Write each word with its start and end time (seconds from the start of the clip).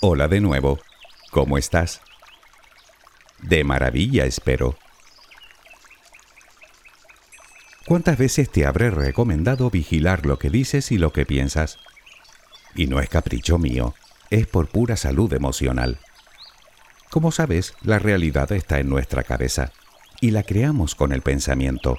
Hola 0.00 0.28
de 0.28 0.40
nuevo. 0.40 0.78
¿Cómo 1.32 1.58
estás? 1.58 2.02
De 3.42 3.64
maravilla, 3.64 4.26
espero. 4.26 4.78
¿Cuántas 7.84 8.16
veces 8.16 8.48
te 8.48 8.64
habré 8.64 8.90
recomendado 8.90 9.70
vigilar 9.70 10.24
lo 10.24 10.38
que 10.38 10.50
dices 10.50 10.92
y 10.92 10.98
lo 10.98 11.12
que 11.12 11.26
piensas? 11.26 11.78
Y 12.76 12.86
no 12.86 13.00
es 13.00 13.08
capricho 13.08 13.58
mío, 13.58 13.96
es 14.30 14.46
por 14.46 14.68
pura 14.68 14.96
salud 14.96 15.32
emocional. 15.32 15.98
Como 17.10 17.32
sabes, 17.32 17.74
la 17.82 17.98
realidad 17.98 18.52
está 18.52 18.78
en 18.78 18.88
nuestra 18.88 19.24
cabeza 19.24 19.72
y 20.20 20.30
la 20.30 20.44
creamos 20.44 20.94
con 20.94 21.10
el 21.12 21.22
pensamiento. 21.22 21.98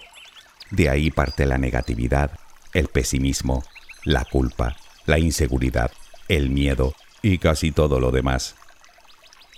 De 0.72 0.88
ahí 0.88 1.12
parte 1.12 1.46
la 1.46 1.58
negatividad, 1.58 2.32
el 2.72 2.88
pesimismo, 2.88 3.66
la 4.06 4.24
culpa, 4.24 4.78
la 5.06 5.20
inseguridad, 5.20 5.92
el 6.30 6.50
miedo, 6.50 6.94
y 7.22 7.38
casi 7.38 7.72
todo 7.72 8.00
lo 8.00 8.12
demás. 8.12 8.56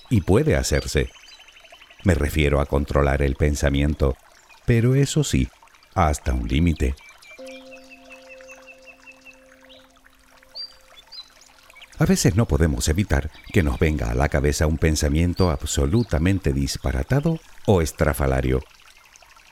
Y 0.09 0.21
puede 0.21 0.55
hacerse. 0.55 1.09
Me 2.03 2.15
refiero 2.15 2.59
a 2.59 2.65
controlar 2.65 3.21
el 3.21 3.35
pensamiento, 3.35 4.17
pero 4.65 4.95
eso 4.95 5.23
sí, 5.23 5.47
hasta 5.93 6.33
un 6.33 6.47
límite. 6.47 6.95
A 12.01 12.05
veces 12.05 12.35
no 12.35 12.47
podemos 12.47 12.87
evitar 12.89 13.29
que 13.53 13.61
nos 13.61 13.77
venga 13.77 14.09
a 14.09 14.15
la 14.15 14.27
cabeza 14.27 14.65
un 14.65 14.79
pensamiento 14.79 15.51
absolutamente 15.51 16.51
disparatado 16.51 17.39
o 17.67 17.83
estrafalario. 17.83 18.63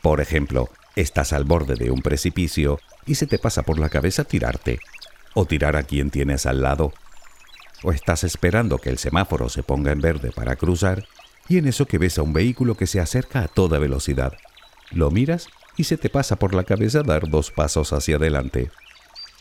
Por 0.02 0.20
ejemplo, 0.20 0.70
estás 0.96 1.32
al 1.32 1.44
borde 1.44 1.76
de 1.76 1.92
un 1.92 2.02
precipicio 2.02 2.80
y 3.06 3.16
se 3.16 3.28
te 3.28 3.38
pasa 3.38 3.62
por 3.62 3.78
la 3.78 3.90
cabeza 3.90 4.24
tirarte, 4.24 4.80
o 5.36 5.46
tirar 5.46 5.76
a 5.76 5.84
quien 5.84 6.10
tienes 6.10 6.48
al 6.48 6.64
lado, 6.64 6.92
o 7.84 7.92
estás 7.92 8.24
esperando 8.24 8.78
que 8.78 8.90
el 8.90 8.98
semáforo 8.98 9.50
se 9.50 9.64
ponga 9.64 9.92
en 9.92 10.02
verde 10.02 10.32
para 10.32 10.56
cruzar 10.56 11.06
y 11.48 11.58
en 11.58 11.68
eso 11.68 11.86
que 11.86 11.98
ves 11.98 12.18
a 12.18 12.22
un 12.22 12.34
vehículo 12.34 12.76
que 12.76 12.88
se 12.88 13.00
acerca 13.00 13.42
a 13.42 13.48
toda 13.48 13.80
velocidad. 13.80 14.34
Lo 14.92 15.12
miras 15.12 15.48
y 15.78 15.86
se 15.86 15.98
te 15.98 16.10
pasa 16.10 16.36
por 16.36 16.54
la 16.54 16.64
cabeza 16.64 17.04
dar 17.04 17.30
dos 17.30 17.52
pasos 17.52 17.94
hacia 17.94 18.18
adelante. 18.18 18.70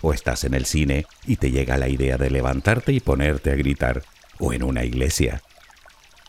O 0.00 0.12
estás 0.12 0.44
en 0.44 0.54
el 0.54 0.66
cine 0.66 1.06
y 1.26 1.36
te 1.36 1.50
llega 1.50 1.76
la 1.76 1.88
idea 1.88 2.16
de 2.16 2.30
levantarte 2.30 2.92
y 2.92 3.00
ponerte 3.00 3.50
a 3.50 3.56
gritar. 3.56 4.02
O 4.38 4.52
en 4.52 4.62
una 4.62 4.84
iglesia. 4.84 5.42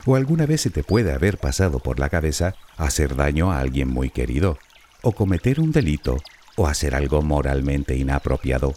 O 0.05 0.15
alguna 0.15 0.47
vez 0.47 0.61
se 0.61 0.71
te 0.71 0.83
puede 0.83 1.13
haber 1.13 1.37
pasado 1.37 1.79
por 1.79 1.99
la 1.99 2.09
cabeza 2.09 2.55
hacer 2.77 3.15
daño 3.15 3.51
a 3.51 3.59
alguien 3.59 3.87
muy 3.87 4.09
querido. 4.09 4.57
O 5.03 5.11
cometer 5.11 5.59
un 5.59 5.71
delito. 5.71 6.17
O 6.55 6.65
hacer 6.65 6.95
algo 6.95 7.21
moralmente 7.21 7.95
inapropiado. 7.95 8.73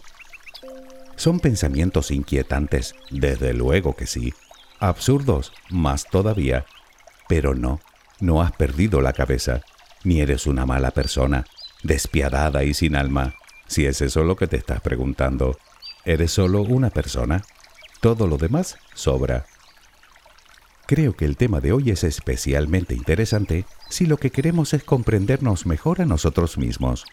Son 1.15 1.39
pensamientos 1.39 2.11
inquietantes, 2.11 2.95
desde 3.11 3.53
luego 3.53 3.95
que 3.95 4.07
sí. 4.07 4.33
Absurdos, 4.79 5.53
más 5.69 6.05
todavía. 6.05 6.65
Pero 7.27 7.55
no, 7.55 7.79
no 8.19 8.41
has 8.41 8.51
perdido 8.51 9.01
la 9.01 9.13
cabeza, 9.13 9.61
ni 10.03 10.21
eres 10.21 10.47
una 10.47 10.65
mala 10.65 10.91
persona, 10.91 11.45
despiadada 11.83 12.63
y 12.63 12.73
sin 12.73 12.95
alma. 12.95 13.35
Si 13.67 13.85
es 13.85 14.01
eso 14.01 14.23
lo 14.23 14.35
que 14.35 14.47
te 14.47 14.57
estás 14.57 14.81
preguntando, 14.81 15.57
eres 16.05 16.31
solo 16.31 16.61
una 16.61 16.89
persona. 16.89 17.43
Todo 18.01 18.27
lo 18.27 18.37
demás 18.37 18.77
sobra. 18.93 19.45
Creo 20.85 21.15
que 21.15 21.25
el 21.25 21.37
tema 21.37 21.61
de 21.61 21.71
hoy 21.71 21.91
es 21.91 22.03
especialmente 22.03 22.93
interesante 22.93 23.65
si 23.89 24.05
lo 24.05 24.17
que 24.17 24.31
queremos 24.31 24.73
es 24.73 24.83
comprendernos 24.83 25.65
mejor 25.65 26.01
a 26.01 26.05
nosotros 26.05 26.57
mismos. 26.57 27.05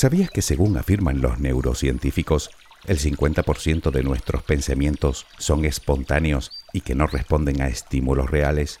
¿Sabías 0.00 0.30
que 0.30 0.40
según 0.40 0.78
afirman 0.78 1.20
los 1.20 1.40
neurocientíficos, 1.40 2.48
el 2.86 2.98
50% 2.98 3.90
de 3.90 4.02
nuestros 4.02 4.42
pensamientos 4.42 5.26
son 5.36 5.66
espontáneos 5.66 6.52
y 6.72 6.80
que 6.80 6.94
no 6.94 7.06
responden 7.06 7.60
a 7.60 7.68
estímulos 7.68 8.30
reales? 8.30 8.80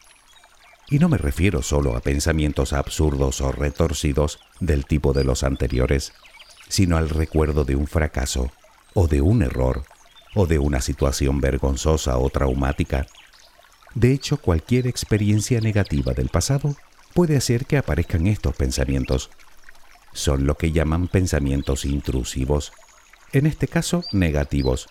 Y 0.88 0.98
no 0.98 1.10
me 1.10 1.18
refiero 1.18 1.60
solo 1.60 1.94
a 1.94 2.00
pensamientos 2.00 2.72
absurdos 2.72 3.42
o 3.42 3.52
retorcidos 3.52 4.40
del 4.60 4.86
tipo 4.86 5.12
de 5.12 5.24
los 5.24 5.44
anteriores, 5.44 6.14
sino 6.70 6.96
al 6.96 7.10
recuerdo 7.10 7.66
de 7.66 7.76
un 7.76 7.86
fracaso, 7.86 8.50
o 8.94 9.06
de 9.06 9.20
un 9.20 9.42
error, 9.42 9.82
o 10.34 10.46
de 10.46 10.58
una 10.58 10.80
situación 10.80 11.42
vergonzosa 11.42 12.16
o 12.16 12.30
traumática. 12.30 13.06
De 13.94 14.10
hecho, 14.14 14.38
cualquier 14.38 14.86
experiencia 14.86 15.60
negativa 15.60 16.14
del 16.14 16.30
pasado 16.30 16.76
puede 17.12 17.36
hacer 17.36 17.66
que 17.66 17.76
aparezcan 17.76 18.26
estos 18.26 18.56
pensamientos 18.56 19.28
son 20.12 20.46
lo 20.46 20.56
que 20.56 20.72
llaman 20.72 21.08
pensamientos 21.08 21.84
intrusivos, 21.84 22.72
en 23.32 23.46
este 23.46 23.68
caso 23.68 24.02
negativos, 24.12 24.88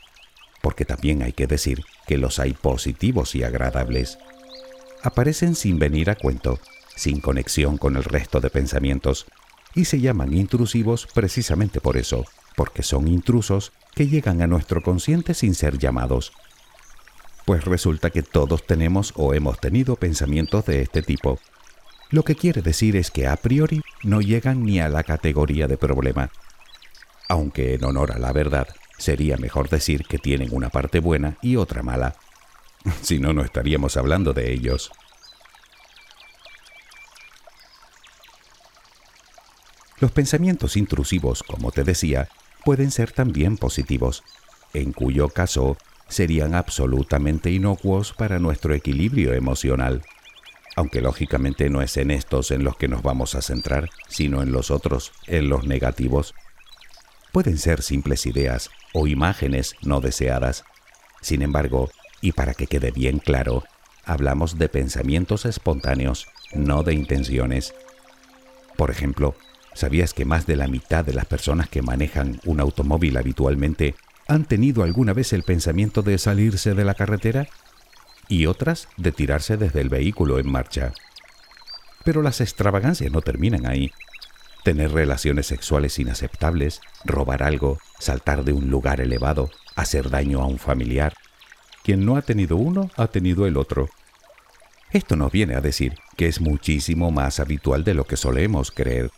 porque 0.62 0.86
también 0.86 1.22
hay 1.22 1.34
que 1.34 1.48
decir 1.48 1.84
que 2.08 2.18
los 2.18 2.40
hay 2.40 2.54
positivos 2.54 3.36
y 3.36 3.44
agradables. 3.44 4.18
Aparecen 5.04 5.56
sin 5.56 5.80
venir 5.80 6.10
a 6.10 6.16
cuento, 6.16 6.60
sin 6.96 7.22
conexión 7.22 7.78
con 7.78 7.96
el 7.96 8.04
resto 8.04 8.40
de 8.40 8.50
pensamientos, 8.50 9.26
y 9.76 9.86
se 9.86 10.00
llaman 10.00 10.34
intrusivos 10.34 11.08
precisamente 11.14 11.80
por 11.80 11.98
eso, 11.98 12.26
porque 12.56 12.84
son 12.84 13.08
intrusos 13.08 13.72
que 13.96 14.08
llegan 14.08 14.42
a 14.42 14.48
nuestro 14.48 14.82
consciente 14.82 15.34
sin 15.34 15.54
ser 15.54 15.78
llamados. 15.78 16.34
Pues 17.46 17.66
resulta 17.66 18.10
que 18.10 18.24
todos 18.24 18.66
tenemos 18.66 19.14
o 19.16 19.34
hemos 19.34 19.60
tenido 19.60 19.96
pensamientos 19.96 20.66
de 20.66 20.82
este 20.82 21.02
tipo, 21.02 21.40
lo 22.12 22.24
que 22.24 22.36
quiere 22.36 22.64
decir 22.64 22.96
es 22.96 23.12
que 23.12 23.28
a 23.28 23.36
priori 23.36 23.82
no 24.04 24.22
llegan 24.22 24.64
ni 24.64 24.80
a 24.80 24.90
la 24.90 25.04
categoría 25.04 25.68
de 25.68 25.78
problema. 25.78 26.30
Aunque 27.28 27.74
en 27.74 27.84
honor 27.84 28.12
a 28.12 28.20
la 28.20 28.32
verdad, 28.32 28.68
sería 28.98 29.38
mejor 29.38 29.70
decir 29.70 30.04
que 30.06 30.18
tienen 30.18 30.50
una 30.52 30.70
parte 30.70 31.00
buena 31.00 31.38
y 31.42 31.56
otra 31.56 31.84
mala. 31.84 32.16
Si 33.02 33.20
no, 33.20 33.34
no 33.34 33.44
estaríamos 33.44 33.98
hablando 33.98 34.34
de 34.34 34.54
ellos. 34.54 34.90
Los 40.00 40.12
pensamientos 40.12 40.78
intrusivos, 40.78 41.44
como 41.44 41.72
te 41.72 41.84
decía, 41.84 42.30
pueden 42.64 42.90
ser 42.90 43.12
también 43.12 43.58
positivos, 43.58 44.24
en 44.74 44.94
cuyo 44.94 45.28
caso 45.28 45.78
serían 46.08 46.56
absolutamente 46.56 47.52
inocuos 47.52 48.14
para 48.14 48.40
nuestro 48.40 48.74
equilibrio 48.74 49.34
emocional 49.34 50.02
aunque 50.80 51.02
lógicamente 51.02 51.70
no 51.70 51.82
es 51.82 51.98
en 51.98 52.10
estos 52.10 52.52
en 52.52 52.64
los 52.64 52.78
que 52.78 52.88
nos 52.88 53.04
vamos 53.04 53.36
a 53.36 53.42
centrar, 53.42 53.90
sino 54.08 54.42
en 54.42 54.54
los 54.54 54.72
otros, 54.72 55.12
en 55.28 55.50
los 55.50 55.66
negativos. 55.66 56.34
Pueden 57.34 57.58
ser 57.58 57.82
simples 57.82 58.26
ideas 58.26 58.70
o 58.94 59.06
imágenes 59.06 59.76
no 59.82 60.00
deseadas. 60.00 60.64
Sin 61.20 61.42
embargo, 61.42 61.90
y 62.22 62.32
para 62.32 62.54
que 62.54 62.68
quede 62.68 62.92
bien 62.92 63.20
claro, 63.20 63.66
hablamos 64.06 64.58
de 64.58 64.70
pensamientos 64.70 65.46
espontáneos, 65.46 66.28
no 66.54 66.82
de 66.84 66.94
intenciones. 66.94 67.74
Por 68.78 68.90
ejemplo, 68.90 69.36
¿sabías 69.74 70.14
que 70.14 70.24
más 70.24 70.46
de 70.46 70.56
la 70.56 70.70
mitad 70.70 71.04
de 71.04 71.14
las 71.14 71.26
personas 71.26 71.68
que 71.68 71.82
manejan 71.82 72.40
un 72.46 72.62
automóvil 72.62 73.18
habitualmente 73.18 73.96
han 74.30 74.46
tenido 74.46 74.84
alguna 74.84 75.12
vez 75.12 75.34
el 75.34 75.44
pensamiento 75.44 76.04
de 76.04 76.18
salirse 76.18 76.74
de 76.74 76.86
la 76.86 76.94
carretera? 76.94 77.50
Y 78.30 78.46
otras 78.46 78.88
de 78.96 79.12
tirarse 79.12 79.58
desde 79.58 79.82
el 79.82 79.90
vehículo 79.90 80.40
en 80.40 80.50
marcha. 80.50 80.94
Pero 82.06 82.22
las 82.22 82.40
extravagancias 82.40 83.12
no 83.12 83.22
terminan 83.22 83.66
ahí. 83.66 83.92
Tener 84.64 84.92
relaciones 84.92 85.48
sexuales 85.48 86.00
inaceptables, 86.00 86.80
robar 87.04 87.44
algo, 87.44 87.80
saltar 88.00 88.46
de 88.46 88.54
un 88.54 88.70
lugar 88.70 89.02
elevado, 89.02 89.50
hacer 89.76 90.10
daño 90.10 90.42
a 90.42 90.46
un 90.46 90.60
familiar. 90.60 91.14
Quien 91.84 92.06
no 92.06 92.16
ha 92.16 92.22
tenido 92.22 92.56
uno, 92.56 92.92
ha 92.96 93.08
tenido 93.08 93.48
el 93.48 93.58
otro. 93.58 93.90
Esto 94.92 95.16
nos 95.16 95.32
viene 95.32 95.56
a 95.56 95.62
decir 95.62 95.96
que 96.16 96.28
es 96.28 96.40
muchísimo 96.40 97.12
más 97.12 97.40
habitual 97.40 97.84
de 97.84 97.94
lo 97.94 98.06
que 98.06 98.18
solemos 98.18 98.72
creer. 98.72 99.12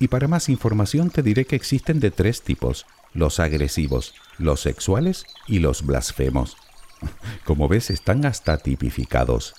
Y 0.00 0.08
para 0.08 0.28
más 0.28 0.48
información 0.48 1.10
te 1.10 1.22
diré 1.22 1.44
que 1.44 1.56
existen 1.56 2.00
de 2.00 2.10
tres 2.10 2.42
tipos, 2.42 2.86
los 3.12 3.40
agresivos, 3.40 4.14
los 4.38 4.60
sexuales 4.60 5.24
y 5.46 5.58
los 5.58 5.84
blasfemos. 5.84 6.56
Como 7.44 7.68
ves, 7.68 7.90
están 7.90 8.24
hasta 8.26 8.58
tipificados. 8.58 9.54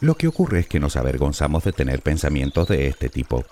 Lo 0.00 0.14
que 0.16 0.28
ocurre 0.28 0.60
es 0.60 0.68
que 0.68 0.78
nos 0.78 0.96
avergonzamos 0.96 1.64
de 1.64 1.72
tener 1.72 2.02
pensamientos 2.02 2.68
de 2.68 2.86
este 2.86 3.08
tipo. 3.08 3.44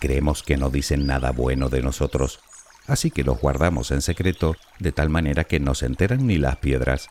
Creemos 0.00 0.42
que 0.42 0.56
no 0.56 0.70
dicen 0.70 1.06
nada 1.06 1.32
bueno 1.32 1.68
de 1.68 1.82
nosotros, 1.82 2.40
así 2.86 3.10
que 3.10 3.24
los 3.24 3.38
guardamos 3.40 3.90
en 3.90 4.00
secreto 4.00 4.56
de 4.78 4.92
tal 4.92 5.10
manera 5.10 5.44
que 5.44 5.60
no 5.60 5.74
se 5.74 5.86
enteran 5.86 6.26
ni 6.26 6.38
las 6.38 6.56
piedras. 6.56 7.08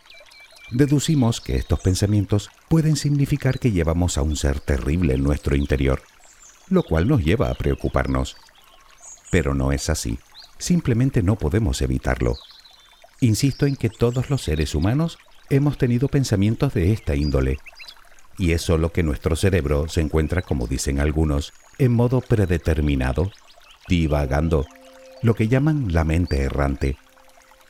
Deducimos 0.72 1.42
que 1.42 1.58
estos 1.58 1.80
pensamientos 1.80 2.50
pueden 2.68 2.96
significar 2.96 3.60
que 3.60 3.72
llevamos 3.72 4.18
a 4.18 4.24
un 4.24 4.36
ser 4.36 4.60
terrible 4.60 5.14
en 5.14 5.24
nuestro 5.24 5.56
interior, 5.56 6.02
lo 6.68 6.82
cual 6.82 7.08
nos 7.08 7.24
lleva 7.24 7.52
a 7.52 7.54
preocuparnos. 7.54 8.36
Pero 9.30 9.54
no 9.54 9.72
es 9.72 9.92
así 9.92 10.18
simplemente 10.58 11.24
no 11.24 11.36
podemos 11.36 11.82
evitarlo. 11.82 12.38
Insisto 13.22 13.66
en 13.66 13.76
que 13.76 13.90
todos 13.90 14.30
los 14.30 14.44
seres 14.44 14.76
humanos 14.76 15.18
hemos 15.50 15.78
tenido 15.78 16.08
pensamientos 16.08 16.74
de 16.74 16.92
esta 16.92 17.16
índole, 17.16 17.60
y 18.38 18.52
es 18.52 18.62
solo 18.62 18.92
que 18.92 19.04
nuestro 19.04 19.36
cerebro 19.36 19.88
se 19.88 20.02
encuentra, 20.02 20.42
como 20.42 20.68
dicen 20.68 21.00
algunos, 21.00 21.54
en 21.78 21.94
modo 21.94 22.22
predeterminado, 22.22 23.32
divagando, 23.88 24.66
lo 25.22 25.34
que 25.36 25.48
llaman 25.48 25.94
la 25.94 26.04
mente 26.04 26.42
errante. 26.42 26.98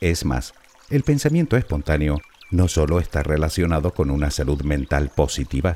Es 0.02 0.26
más, 0.26 0.54
el 0.90 1.04
pensamiento 1.04 1.58
espontáneo 1.58 2.20
no 2.52 2.68
solo 2.68 3.00
está 3.00 3.24
relacionado 3.24 3.94
con 3.94 4.10
una 4.10 4.31
salud 4.31 4.62
mental 4.64 5.12
positiva, 5.16 5.76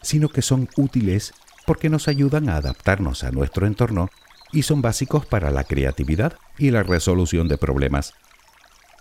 sino 0.00 0.28
que 0.28 0.42
son 0.42 0.68
útiles 0.76 1.32
porque 1.66 1.88
nos 1.88 2.08
ayudan 2.08 2.48
a 2.48 2.56
adaptarnos 2.56 3.24
a 3.24 3.30
nuestro 3.30 3.66
entorno 3.66 4.10
y 4.52 4.62
son 4.62 4.82
básicos 4.82 5.26
para 5.26 5.50
la 5.50 5.64
creatividad 5.64 6.38
y 6.58 6.70
la 6.70 6.82
resolución 6.82 7.48
de 7.48 7.58
problemas. 7.58 8.14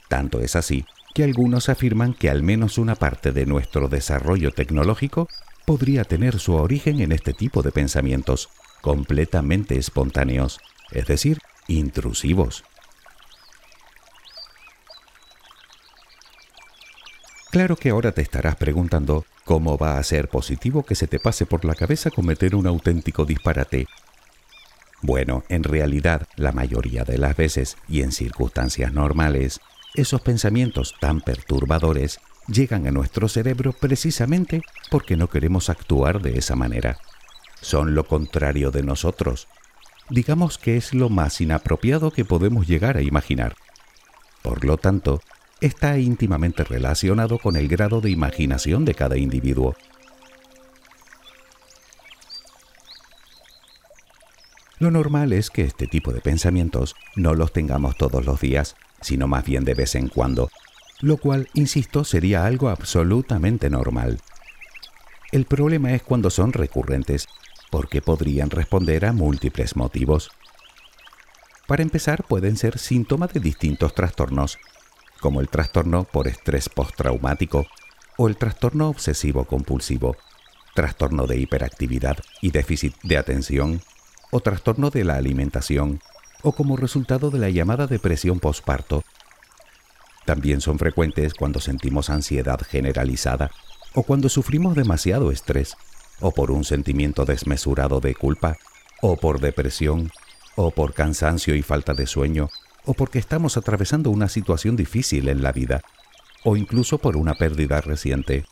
Tanto 0.07 0.39
es 0.39 0.56
así 0.56 0.86
que 1.13 1.24
algunos 1.24 1.69
afirman 1.69 2.13
que 2.13 2.30
al 2.30 2.42
menos 2.42 2.77
una 2.77 2.95
parte 2.95 3.31
de 3.31 3.45
nuestro 3.45 3.89
desarrollo 3.89 4.51
tecnológico 4.51 5.27
podría 5.65 6.03
tener 6.06 6.39
su 6.39 6.56
origen 6.56 7.01
en 7.01 7.12
este 7.12 7.33
tipo 7.33 7.62
de 7.62 7.71
pensamientos, 7.71 8.50
completamente 8.81 9.77
espontáneos, 9.77 10.59
es 10.92 11.06
decir, 11.07 11.39
intrusivos. 11.68 12.63
Claro 17.51 17.75
que 17.75 17.89
ahora 17.89 18.13
te 18.13 18.21
estarás 18.21 18.56
preguntando 18.56 19.25
cómo 19.44 19.77
va 19.77 19.97
a 19.97 20.04
ser 20.04 20.30
positivo 20.30 20.83
que 20.83 20.95
se 20.95 21.07
te 21.07 21.19
pase 21.19 21.45
por 21.45 21.65
la 21.65 21.75
cabeza 21.75 22.09
cometer 22.09 22.56
un 22.56 22.65
auténtico 22.65 23.25
disparate. 23.25 23.88
Bueno, 25.01 25.44
en 25.50 25.63
realidad, 25.63 26.27
la 26.36 26.51
mayoría 26.51 27.03
de 27.03 27.18
las 27.18 27.36
veces 27.36 27.77
y 27.88 28.01
en 28.01 28.12
circunstancias 28.12 28.94
normales, 28.94 29.59
esos 29.95 30.21
pensamientos 30.21 30.95
tan 31.00 31.21
perturbadores 31.21 32.19
llegan 32.48 32.88
a 32.88 32.92
nuestro 32.92 33.27
cerebro 33.27 33.74
precisamente 33.74 34.62
porque 34.89 35.18
no 35.18 35.27
queremos 35.27 35.69
actuar 35.69 36.21
de 36.21 36.38
esa 36.38 36.56
manera. 36.56 37.00
Son 37.62 37.95
lo 37.95 38.06
contrario 38.06 38.71
de 38.71 38.83
nosotros. 38.83 39.48
Digamos 40.09 40.57
que 40.57 40.77
es 40.77 40.94
lo 40.94 41.09
más 41.09 41.42
inapropiado 41.42 42.12
que 42.12 42.25
podemos 42.25 42.68
llegar 42.68 42.97
a 42.97 43.01
imaginar. 43.01 43.56
Por 44.42 44.65
lo 44.65 44.77
tanto, 44.77 45.21
está 45.62 45.97
íntimamente 45.97 46.63
relacionado 46.63 47.38
con 47.38 47.56
el 47.56 47.68
grado 47.68 48.01
de 48.01 48.09
imaginación 48.09 48.83
de 48.83 48.95
cada 48.95 49.18
individuo. 49.18 49.75
Lo 54.81 54.89
normal 54.89 55.31
es 55.31 55.51
que 55.51 55.62
este 55.62 55.86
tipo 55.86 56.12
de 56.12 56.22
pensamientos 56.22 56.95
no 57.16 57.36
los 57.36 57.54
tengamos 57.54 57.95
todos 57.98 58.25
los 58.25 58.42
días, 58.42 58.75
sino 59.00 59.28
más 59.28 59.45
bien 59.45 59.63
de 59.63 59.75
vez 59.75 59.94
en 59.94 60.07
cuando, 60.07 60.50
lo 61.01 61.18
cual, 61.18 61.50
insisto, 61.54 62.04
sería 62.04 62.48
algo 62.48 62.68
absolutamente 62.68 63.69
normal. 63.69 64.19
El 65.31 65.45
problema 65.45 65.94
es 65.94 66.01
cuando 66.01 66.31
son 66.31 66.51
recurrentes, 66.51 67.28
porque 67.69 68.01
podrían 68.01 68.50
responder 68.50 69.06
a 69.06 69.13
múltiples 69.13 69.75
motivos. 69.75 70.31
Para 71.68 71.83
empezar, 71.83 72.24
pueden 72.24 72.57
ser 72.57 72.80
síntomas 72.80 73.33
de 73.33 73.39
distintos 73.39 73.94
trastornos, 73.94 74.57
como 75.19 75.42
el 75.42 75.50
trastorno 75.50 76.06
por 76.06 76.28
estrés 76.28 76.69
postraumático 76.69 77.68
o 78.18 78.28
el 78.28 78.36
trastorno 78.36 78.89
obsesivo 78.89 79.45
compulsivo, 79.45 80.18
trastorno 80.74 81.28
de 81.28 81.38
hiperactividad 81.38 82.18
y 82.42 82.50
déficit 82.50 82.95
de 83.04 83.18
atención, 83.19 83.80
o 84.31 84.39
trastorno 84.39 84.89
de 84.89 85.04
la 85.04 85.16
alimentación, 85.16 86.00
o 86.42 86.54
como 86.54 86.78
resultado 86.78 87.30
de 87.30 87.39
la 87.39 87.50
llamada 87.50 87.86
depresión 87.86 88.39
posparto. 88.39 89.04
También 90.25 90.62
son 90.62 90.80
frecuentes 90.80 91.33
cuando 91.33 91.60
sentimos 91.60 92.10
ansiedad 92.10 92.60
generalizada, 92.62 93.51
o 93.94 94.04
cuando 94.04 94.30
sufrimos 94.30 94.75
demasiado 94.75 95.31
estrés, 95.31 95.75
o 96.19 96.31
por 96.31 96.51
un 96.51 96.63
sentimiento 96.63 97.25
desmesurado 97.25 98.00
de 98.00 98.16
culpa, 98.16 98.57
o 99.01 99.18
por 99.18 99.39
depresión, 99.39 100.12
o 100.56 100.72
por 100.72 100.94
cansancio 100.94 101.56
y 101.56 101.62
falta 101.62 101.94
de 101.94 102.07
sueño, 102.07 102.50
o 102.86 102.94
porque 102.94 103.19
estamos 103.19 103.57
atravesando 103.57 104.10
una 104.10 104.30
situación 104.30 104.75
difícil 104.75 105.30
en 105.30 105.42
la 105.42 105.51
vida, 105.51 105.81
o 106.44 106.56
incluso 106.56 106.98
por 106.98 107.18
una 107.18 107.36
pérdida 107.36 107.81
reciente. 107.81 108.45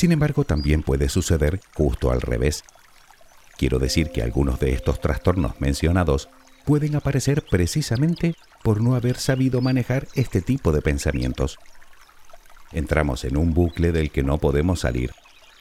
Sin 0.00 0.12
embargo, 0.12 0.44
también 0.44 0.82
puede 0.82 1.10
suceder 1.10 1.60
justo 1.74 2.10
al 2.10 2.22
revés. 2.22 2.64
Quiero 3.58 3.78
decir 3.78 4.10
que 4.10 4.22
algunos 4.22 4.58
de 4.58 4.72
estos 4.72 4.98
trastornos 4.98 5.60
mencionados 5.60 6.30
pueden 6.64 6.96
aparecer 6.96 7.44
precisamente 7.50 8.34
por 8.62 8.80
no 8.80 8.94
haber 8.94 9.18
sabido 9.18 9.60
manejar 9.60 10.08
este 10.14 10.40
tipo 10.40 10.72
de 10.72 10.80
pensamientos. 10.80 11.58
Entramos 12.72 13.24
en 13.24 13.36
un 13.36 13.52
bucle 13.52 13.92
del 13.92 14.10
que 14.10 14.22
no 14.22 14.38
podemos 14.38 14.80
salir 14.80 15.12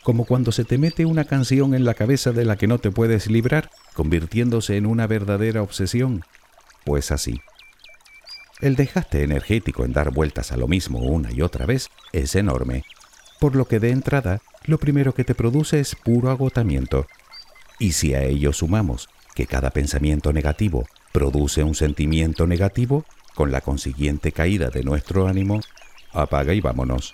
como 0.03 0.23
cuando 0.23 0.53
se 0.53 0.63
te 0.63 0.77
mete 0.77 1.05
una 1.05 1.25
canción 1.25 1.73
en 1.73 1.83
la 1.83 1.93
cabeza 1.93 2.31
de 2.31 2.45
la 2.45 2.55
que 2.55 2.67
no 2.67 2.79
te 2.79 2.91
puedes 2.91 3.27
librar, 3.27 3.69
convirtiéndose 3.93 4.77
en 4.77 4.85
una 4.85 5.05
verdadera 5.05 5.61
obsesión. 5.61 6.23
Pues 6.85 7.11
así. 7.11 7.41
El 8.61 8.77
desgaste 8.77 9.21
energético 9.21 9.83
en 9.83 9.91
dar 9.91 10.11
vueltas 10.11 10.53
a 10.53 10.57
lo 10.57 10.69
mismo 10.69 10.99
una 10.99 11.29
y 11.33 11.41
otra 11.41 11.65
vez 11.65 11.89
es 12.13 12.35
enorme, 12.35 12.85
por 13.39 13.55
lo 13.55 13.65
que 13.65 13.79
de 13.79 13.91
entrada 13.91 14.41
lo 14.65 14.77
primero 14.77 15.13
que 15.13 15.23
te 15.23 15.35
produce 15.35 15.79
es 15.79 15.95
puro 15.95 16.29
agotamiento. 16.29 17.07
Y 17.79 17.93
si 17.93 18.13
a 18.13 18.23
ello 18.23 18.53
sumamos 18.53 19.09
que 19.33 19.47
cada 19.47 19.69
pensamiento 19.71 20.33
negativo 20.33 20.85
produce 21.11 21.63
un 21.63 21.75
sentimiento 21.75 22.45
negativo, 22.45 23.05
con 23.33 23.51
la 23.51 23.61
consiguiente 23.61 24.33
caída 24.33 24.69
de 24.69 24.83
nuestro 24.83 25.27
ánimo, 25.27 25.61
apaga 26.11 26.53
y 26.53 26.59
vámonos. 26.59 27.13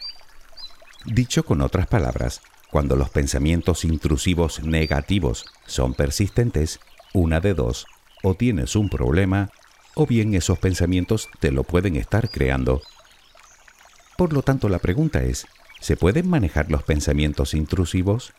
Dicho 1.05 1.43
con 1.43 1.61
otras 1.61 1.85
palabras, 1.85 2.41
cuando 2.71 2.95
los 2.95 3.09
pensamientos 3.11 3.85
intrusivos 3.85 4.63
negativos 4.63 5.45
son 5.67 5.93
persistentes, 5.93 6.79
una 7.13 7.39
de 7.39 7.53
dos, 7.53 7.85
o 8.23 8.33
tienes 8.33 8.75
un 8.75 8.89
problema, 8.89 9.51
o 9.93 10.07
bien 10.07 10.33
esos 10.33 10.57
pensamientos 10.57 11.29
te 11.39 11.51
lo 11.51 11.63
pueden 11.63 11.95
estar 11.95 12.29
creando. 12.29 12.81
Por 14.17 14.33
lo 14.33 14.41
tanto, 14.41 14.67
la 14.67 14.79
pregunta 14.79 15.23
es, 15.23 15.45
¿se 15.85 15.95
pueden 15.95 16.27
manejar 16.27 16.71
los 16.71 16.81
pensamientos 16.81 17.53
intrusivos? 17.53 18.33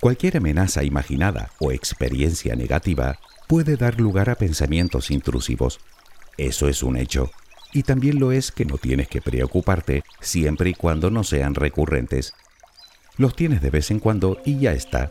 Cualquier 0.00 0.38
amenaza 0.38 0.82
imaginada 0.82 1.52
o 1.60 1.70
experiencia 1.70 2.56
negativa 2.56 3.20
puede 3.46 3.76
dar 3.76 4.00
lugar 4.00 4.30
a 4.30 4.34
pensamientos 4.34 5.12
intrusivos. 5.12 5.78
Eso 6.38 6.68
es 6.68 6.82
un 6.82 6.96
hecho 6.96 7.30
y 7.72 7.84
también 7.84 8.18
lo 8.18 8.32
es 8.32 8.50
que 8.50 8.64
no 8.64 8.78
tienes 8.78 9.06
que 9.06 9.22
preocuparte 9.22 10.02
siempre 10.18 10.70
y 10.70 10.74
cuando 10.74 11.08
no 11.08 11.22
sean 11.22 11.54
recurrentes. 11.54 12.34
Los 13.16 13.36
tienes 13.36 13.62
de 13.62 13.70
vez 13.70 13.92
en 13.92 14.00
cuando 14.00 14.42
y 14.44 14.58
ya 14.58 14.72
está. 14.72 15.08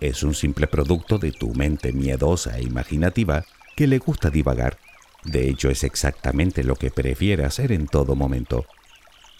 Es 0.00 0.22
un 0.22 0.34
simple 0.34 0.66
producto 0.66 1.18
de 1.18 1.30
tu 1.30 1.52
mente 1.52 1.92
miedosa 1.92 2.56
e 2.56 2.62
imaginativa 2.62 3.44
que 3.76 3.86
le 3.86 3.98
gusta 3.98 4.30
divagar. 4.30 4.78
De 5.24 5.48
hecho, 5.48 5.70
es 5.70 5.84
exactamente 5.84 6.64
lo 6.64 6.76
que 6.76 6.90
prefiere 6.90 7.44
hacer 7.44 7.72
en 7.72 7.86
todo 7.86 8.14
momento. 8.14 8.66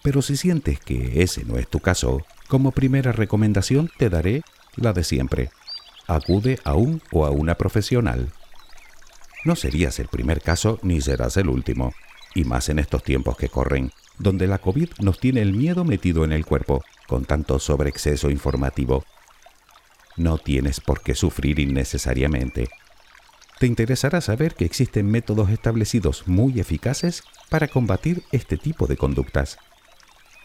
Pero 0.02 0.22
si 0.22 0.36
sientes 0.36 0.80
que 0.80 1.22
ese 1.22 1.44
no 1.44 1.58
es 1.58 1.68
tu 1.68 1.80
caso, 1.80 2.24
como 2.48 2.72
primera 2.72 3.12
recomendación 3.12 3.90
te 3.98 4.08
daré 4.08 4.42
la 4.76 4.92
de 4.92 5.04
siempre. 5.04 5.50
Acude 6.06 6.58
a 6.64 6.74
un 6.74 7.02
o 7.12 7.26
a 7.26 7.30
una 7.30 7.56
profesional. 7.56 8.32
No 9.44 9.56
serías 9.56 9.98
el 9.98 10.08
primer 10.08 10.40
caso 10.40 10.78
ni 10.82 11.00
serás 11.00 11.36
el 11.36 11.48
último 11.48 11.92
y 12.34 12.44
más 12.44 12.68
en 12.68 12.78
estos 12.78 13.02
tiempos 13.02 13.36
que 13.36 13.48
corren, 13.48 13.90
donde 14.18 14.46
la 14.46 14.58
COVID 14.58 14.90
nos 15.00 15.18
tiene 15.18 15.42
el 15.42 15.52
miedo 15.52 15.84
metido 15.84 16.24
en 16.24 16.32
el 16.32 16.44
cuerpo, 16.44 16.84
con 17.06 17.24
tanto 17.24 17.58
sobreexceso 17.58 18.30
informativo. 18.30 19.04
No 20.16 20.38
tienes 20.38 20.80
por 20.80 21.00
qué 21.00 21.14
sufrir 21.14 21.58
innecesariamente. 21.58 22.68
Te 23.58 23.66
interesará 23.66 24.20
saber 24.20 24.54
que 24.54 24.64
existen 24.64 25.10
métodos 25.10 25.50
establecidos 25.50 26.28
muy 26.28 26.60
eficaces 26.60 27.24
para 27.48 27.68
combatir 27.68 28.22
este 28.30 28.56
tipo 28.56 28.86
de 28.86 28.96
conductas. 28.96 29.58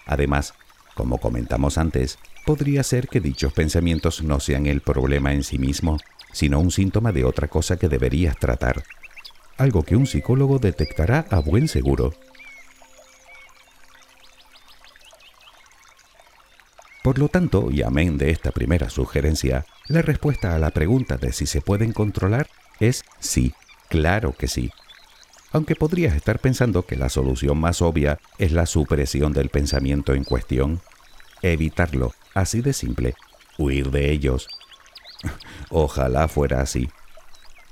Además, 0.05 0.53
como 0.95 1.19
comentamos 1.19 1.77
antes, 1.77 2.17
podría 2.45 2.83
ser 2.83 3.07
que 3.07 3.19
dichos 3.19 3.53
pensamientos 3.53 4.23
no 4.23 4.39
sean 4.39 4.65
el 4.65 4.81
problema 4.81 5.33
en 5.33 5.43
sí 5.43 5.59
mismo, 5.59 5.97
sino 6.31 6.59
un 6.59 6.71
síntoma 6.71 7.11
de 7.11 7.25
otra 7.25 7.47
cosa 7.47 7.77
que 7.77 7.87
deberías 7.87 8.37
tratar 8.37 8.83
algo 9.57 9.83
que 9.83 9.95
un 9.95 10.07
psicólogo 10.07 10.59
detectará 10.59 11.25
a 11.29 11.39
buen 11.39 11.67
seguro. 11.67 12.13
Por 17.03 17.19
lo 17.19 17.27
tanto, 17.27 17.69
y 17.69 17.81
amén 17.81 18.17
de 18.17 18.31
esta 18.31 18.51
primera 18.51 18.89
sugerencia, 18.89 19.65
la 19.87 20.01
respuesta 20.01 20.55
a 20.55 20.59
la 20.59 20.71
pregunta 20.71 21.17
de 21.17 21.33
si 21.33 21.45
se 21.45 21.61
pueden 21.61 21.91
controlar 21.91 22.47
es 22.79 23.03
sí, 23.19 23.53
claro 23.89 24.33
que 24.33 24.47
sí. 24.47 24.71
Aunque 25.51 25.75
podrías 25.75 26.15
estar 26.15 26.39
pensando 26.39 26.85
que 26.85 26.95
la 26.95 27.09
solución 27.09 27.59
más 27.59 27.81
obvia 27.81 28.19
es 28.39 28.51
la 28.51 28.65
supresión 28.65 29.33
del 29.33 29.49
pensamiento 29.49 30.13
en 30.13 30.23
cuestión. 30.23 30.81
Evitarlo, 31.41 32.13
así 32.33 32.61
de 32.61 32.73
simple. 32.73 33.13
Huir 33.57 33.91
de 33.91 34.11
ellos. 34.11 34.47
Ojalá 35.69 36.27
fuera 36.27 36.61
así 36.61 36.89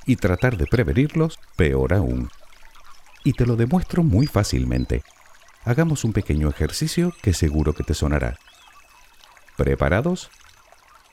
y 0.06 0.16
tratar 0.16 0.58
de 0.58 0.66
prevenirlos, 0.66 1.40
peor 1.56 1.94
aún. 1.94 2.30
Y 3.24 3.34
te 3.34 3.46
lo 3.46 3.56
demuestro 3.56 4.04
muy 4.04 4.28
fácilmente. 4.28 5.04
hagamos 5.64 6.04
un 6.04 6.14
pequeño 6.14 6.50
ejercicio 6.50 7.14
que 7.22 7.34
seguro 7.34 7.74
que 7.74 7.84
te 7.84 7.94
sonará. 7.94 8.40
¿Preparados? 9.58 10.32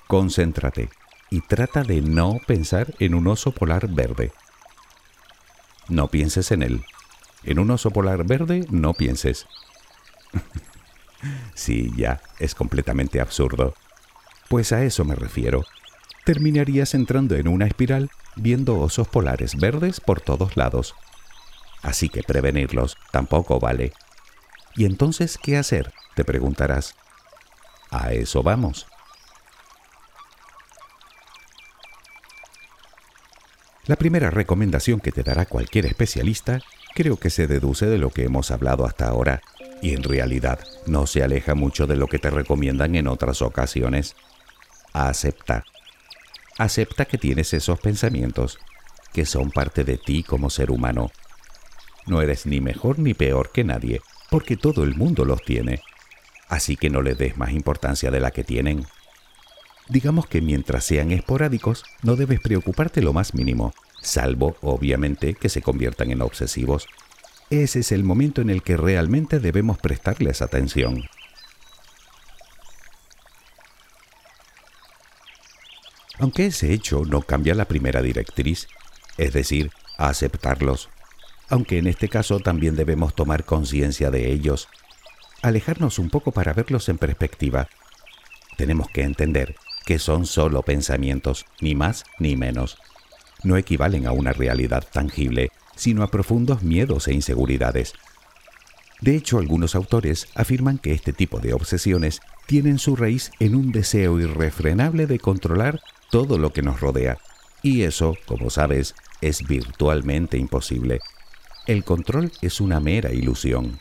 Concéntrate 0.07 0.88
y 1.30 1.40
trata 1.40 1.82
de 1.82 2.00
no 2.00 2.38
pensar 2.47 2.94
en 2.99 3.14
un 3.14 3.26
oso 3.26 3.52
polar 3.52 3.88
verde. 3.88 4.32
No 5.88 6.08
pienses 6.08 6.50
en 6.50 6.62
él. 6.62 6.85
En 7.44 7.58
un 7.58 7.70
oso 7.70 7.90
polar 7.90 8.26
verde 8.26 8.66
no 8.70 8.94
pienses. 8.94 9.47
sí, 11.54 11.92
ya, 11.97 12.20
es 12.38 12.54
completamente 12.54 13.20
absurdo. 13.20 13.75
Pues 14.49 14.73
a 14.73 14.85
eso 14.85 15.04
me 15.04 15.14
refiero. 15.14 15.64
Terminarías 16.25 16.94
entrando 16.94 17.37
en 17.37 17.49
una 17.49 17.66
espiral 17.66 18.11
viendo 18.37 18.78
osos 18.78 19.08
polares 19.08 19.56
verdes 19.56 20.00
por 20.00 20.20
todos 20.20 20.56
lados. 20.56 20.94
Así 21.82 22.08
que 22.08 22.23
prevenirlos 22.23 22.97
tampoco 23.12 23.61
vale. 23.61 23.92
¿Y 24.75 24.85
entonces 24.85 25.38
qué 25.42 25.56
hacer? 25.56 25.92
Te 26.14 26.25
preguntarás. 26.25 26.94
A 27.90 28.12
eso 28.12 28.42
vamos. 28.42 28.87
La 33.88 33.97
primera 33.97 34.28
recomendación 34.28 35.00
que 35.00 35.12
te 35.12 35.23
dará 35.23 35.47
cualquier 35.47 35.87
especialista 35.87 36.61
creo 36.95 37.16
que 37.16 37.30
se 37.30 37.47
deduce 37.47 37.87
de 37.87 37.97
lo 37.97 38.11
que 38.11 38.25
hemos 38.25 38.50
hablado 38.50 38.85
hasta 38.85 39.09
ahora 39.09 39.40
y 39.80 39.95
en 39.95 40.02
realidad 40.02 40.61
no 40.87 41.07
se 41.07 41.23
aleja 41.23 41.54
mucho 41.54 41.87
de 41.87 41.97
lo 41.97 42.07
que 42.07 42.18
te 42.18 42.28
recomiendan 42.28 42.97
en 42.97 43.09
otras 43.09 43.40
ocasiones. 43.40 44.14
Acepta. 44.92 45.64
Acepta 46.59 47.07
que 47.07 47.16
tienes 47.16 47.54
esos 47.54 47.80
pensamientos, 47.80 48.59
que 49.14 49.25
son 49.25 49.50
parte 49.50 49.85
de 49.85 49.97
ti 49.97 50.23
como 50.23 50.50
ser 50.50 50.71
humano. 50.71 51.11
No 52.04 52.21
eres 52.21 52.45
ni 52.45 52.61
mejor 52.61 52.99
ni 52.99 53.14
peor 53.14 53.52
que 53.52 53.64
nadie, 53.64 54.02
porque 54.28 54.59
todo 54.59 54.85
el 54.85 54.97
mundo 54.97 55.25
los 55.25 55.42
tiene. 55.42 55.80
Así 56.50 56.76
que 56.76 56.90
no 56.90 57.00
le 57.00 57.14
des 57.14 57.38
más 57.38 57.52
importancia 57.52 58.11
de 58.11 58.21
la 58.21 58.33
que 58.33 58.45
tienen. 58.45 58.85
Digamos 59.88 60.26
que 60.26 60.42
mientras 60.42 60.85
sean 60.85 61.12
esporádicos, 61.12 61.83
no 62.02 62.16
debes 62.16 62.40
preocuparte 62.40 63.00
lo 63.00 63.14
más 63.14 63.33
mínimo, 63.33 63.73
salvo, 64.02 64.57
obviamente, 64.61 65.35
que 65.35 65.49
se 65.49 65.62
conviertan 65.62 66.11
en 66.11 66.21
obsesivos. 66.21 66.87
Ese 67.49 67.80
es 67.80 67.92
el 67.92 68.04
momento 68.04 68.42
en 68.42 68.50
el 68.50 68.62
que 68.62 68.76
realmente 68.76 69.40
debemos 69.40 69.78
prestarles 69.78 70.42
atención. 70.42 71.04
Aunque 76.18 76.47
ese 76.47 76.75
hecho 76.75 77.04
no 77.07 77.23
cambia 77.23 77.54
la 77.54 77.64
primera 77.64 78.02
directriz, 78.02 78.66
es 79.16 79.33
decir, 79.33 79.71
aceptarlos, 79.97 80.90
aunque 81.49 81.78
en 81.78 81.87
este 81.87 82.11
caso 82.11 82.40
también 82.40 82.76
debemos 82.76 83.14
tomar 83.14 83.45
conciencia 83.45 84.11
de 84.11 84.30
ellos, 84.30 84.68
alejarnos 85.40 85.99
un 85.99 86.11
poco 86.11 86.33
para 86.33 86.52
verlos 86.52 86.90
en 86.90 86.99
perspectiva. 86.99 87.68
Tenemos 88.57 88.88
que 88.90 89.02
entender 89.02 89.54
que 89.88 89.99
son 89.99 90.26
solo 90.26 90.61
pensamientos, 90.61 91.47
ni 91.62 91.75
más 91.75 92.04
ni 92.18 92.37
menos. 92.37 92.76
No 93.42 93.57
equivalen 93.57 94.07
a 94.07 94.12
una 94.12 94.35
realidad 94.35 94.87
tangible, 94.92 95.50
sino 95.76 96.02
a 96.02 96.11
profundos 96.11 96.62
miedos 96.62 97.09
e 97.09 97.14
inseguridades. 97.14 97.95
De 99.00 99.16
hecho, 99.16 99.38
algunos 99.38 99.75
autores 99.75 100.28
afirman 100.35 100.76
que 100.76 100.92
este 100.92 101.14
tipo 101.14 101.40
de 101.40 101.54
obsesiones 101.54 102.21
tienen 102.45 102.78
su 102.78 102.97
raíz 102.97 103.30
en 103.40 103.54
un 103.54 103.73
deseo 103.73 104.21
irrefrenable 104.21 105.07
de 105.07 105.18
controlar 105.18 105.80
todo 106.11 106.37
lo 106.37 106.52
que 106.52 106.61
nos 106.61 106.83
rodea. 106.83 107.16
Y 107.62 107.85
eso, 107.85 108.14
como 108.26 108.50
sabes, 108.50 108.95
es 109.23 109.42
virtualmente 109.42 110.37
imposible. 110.37 111.00
El 111.66 111.83
control 111.83 112.30
es 112.42 112.61
una 112.61 112.78
mera 112.78 113.11
ilusión. 113.14 113.80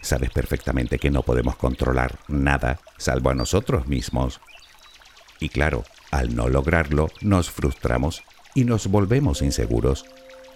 Sabes 0.00 0.30
perfectamente 0.30 0.98
que 0.98 1.10
no 1.10 1.22
podemos 1.22 1.56
controlar 1.56 2.18
nada 2.28 2.80
salvo 2.96 3.28
a 3.28 3.34
nosotros 3.34 3.86
mismos. 3.88 4.40
Y 5.44 5.50
claro, 5.50 5.84
al 6.10 6.34
no 6.34 6.48
lograrlo, 6.48 7.10
nos 7.20 7.50
frustramos 7.50 8.22
y 8.54 8.64
nos 8.64 8.86
volvemos 8.86 9.42
inseguros. 9.42 10.06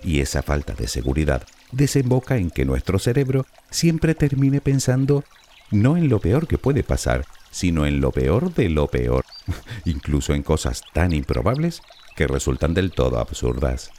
Y 0.03 0.21
esa 0.21 0.43
falta 0.43 0.73
de 0.73 0.89
seguridad 0.89 1.43
desemboca 1.73 2.39
en 2.39 2.49
que 2.49 2.65
nuestro 2.65 2.99
cerebro 2.99 3.45
siempre 3.71 4.15
termine 4.15 4.63
pensando 4.63 5.25
no 5.71 5.99
en 5.99 6.09
lo 6.09 6.21
peor 6.21 6.47
que 6.47 6.57
puede 6.57 6.85
pasar, 6.85 7.27
sino 7.51 7.85
en 7.85 8.01
lo 8.01 8.13
peor 8.13 8.55
de 8.55 8.71
lo 8.71 8.87
peor, 8.87 9.27
incluso 9.85 10.33
en 10.33 10.43
cosas 10.43 10.81
tan 10.95 11.13
improbables 11.13 11.83
que 12.17 12.27
resultan 12.27 12.73
del 12.73 12.91
todo 12.91 13.19
absurdas. 13.19 13.91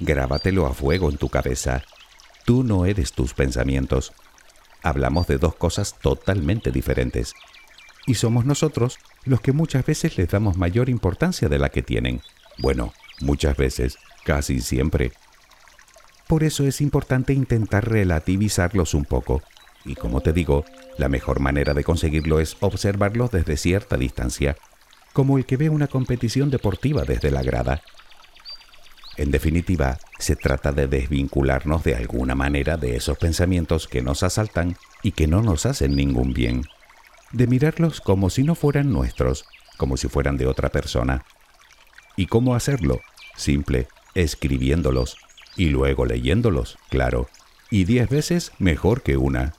Grábatelo 0.00 0.64
a 0.64 0.72
fuego 0.72 1.10
en 1.10 1.18
tu 1.18 1.28
cabeza. 1.28 1.84
Tú 2.46 2.64
no 2.64 2.86
eres 2.86 3.12
tus 3.12 3.34
pensamientos, 3.34 4.14
hablamos 4.82 5.26
de 5.26 5.38
dos 5.38 5.54
cosas 5.54 5.96
totalmente 6.00 6.70
diferentes. 6.70 7.34
Y 8.06 8.14
somos 8.14 8.44
nosotros 8.44 8.98
los 9.24 9.40
que 9.40 9.52
muchas 9.52 9.84
veces 9.84 10.16
les 10.16 10.28
damos 10.28 10.56
mayor 10.56 10.88
importancia 10.88 11.48
de 11.48 11.58
la 11.58 11.68
que 11.68 11.82
tienen. 11.82 12.22
Bueno, 12.58 12.92
muchas 13.20 13.56
veces, 13.56 13.98
casi 14.24 14.60
siempre. 14.60 15.12
Por 16.26 16.44
eso 16.44 16.64
es 16.64 16.80
importante 16.80 17.32
intentar 17.32 17.88
relativizarlos 17.88 18.94
un 18.94 19.04
poco. 19.04 19.42
Y 19.84 19.94
como 19.94 20.20
te 20.20 20.32
digo, 20.32 20.64
la 20.98 21.08
mejor 21.08 21.40
manera 21.40 21.74
de 21.74 21.84
conseguirlo 21.84 22.40
es 22.40 22.56
observarlos 22.60 23.30
desde 23.30 23.56
cierta 23.56 23.96
distancia, 23.96 24.56
como 25.12 25.38
el 25.38 25.46
que 25.46 25.56
ve 25.56 25.68
una 25.68 25.86
competición 25.86 26.50
deportiva 26.50 27.04
desde 27.04 27.30
la 27.30 27.42
grada. 27.42 27.82
En 29.18 29.32
definitiva, 29.32 29.98
se 30.20 30.36
trata 30.36 30.70
de 30.70 30.86
desvincularnos 30.86 31.82
de 31.82 31.96
alguna 31.96 32.36
manera 32.36 32.76
de 32.76 32.94
esos 32.94 33.18
pensamientos 33.18 33.88
que 33.88 34.00
nos 34.00 34.22
asaltan 34.22 34.76
y 35.02 35.10
que 35.10 35.26
no 35.26 35.42
nos 35.42 35.66
hacen 35.66 35.96
ningún 35.96 36.32
bien. 36.32 36.62
De 37.32 37.48
mirarlos 37.48 38.00
como 38.00 38.30
si 38.30 38.44
no 38.44 38.54
fueran 38.54 38.92
nuestros, 38.92 39.44
como 39.76 39.96
si 39.96 40.08
fueran 40.08 40.36
de 40.36 40.46
otra 40.46 40.68
persona. 40.68 41.24
¿Y 42.16 42.26
cómo 42.26 42.54
hacerlo? 42.54 43.00
Simple, 43.36 43.88
escribiéndolos 44.14 45.16
y 45.56 45.70
luego 45.70 46.06
leyéndolos, 46.06 46.78
claro, 46.88 47.28
y 47.70 47.84
diez 47.84 48.08
veces 48.08 48.52
mejor 48.60 49.02
que 49.02 49.16
una. 49.16 49.54